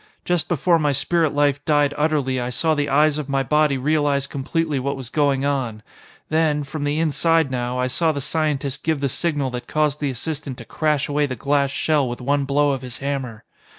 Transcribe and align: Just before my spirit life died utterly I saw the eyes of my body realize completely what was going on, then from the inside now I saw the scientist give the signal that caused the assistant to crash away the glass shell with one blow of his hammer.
Just 0.25 0.49
before 0.49 0.79
my 0.79 0.93
spirit 0.93 1.31
life 1.31 1.63
died 1.63 1.93
utterly 1.95 2.39
I 2.41 2.49
saw 2.49 2.73
the 2.73 2.89
eyes 2.89 3.19
of 3.19 3.29
my 3.29 3.43
body 3.43 3.77
realize 3.77 4.25
completely 4.25 4.79
what 4.79 4.97
was 4.97 5.11
going 5.11 5.45
on, 5.45 5.83
then 6.29 6.63
from 6.63 6.85
the 6.85 6.97
inside 6.97 7.51
now 7.51 7.77
I 7.77 7.85
saw 7.85 8.11
the 8.11 8.19
scientist 8.19 8.83
give 8.83 8.99
the 8.99 9.09
signal 9.09 9.51
that 9.51 9.67
caused 9.67 9.99
the 9.99 10.09
assistant 10.09 10.57
to 10.57 10.65
crash 10.65 11.07
away 11.07 11.27
the 11.27 11.35
glass 11.35 11.69
shell 11.69 12.09
with 12.09 12.19
one 12.19 12.45
blow 12.45 12.71
of 12.71 12.81
his 12.81 12.97
hammer. 12.97 13.43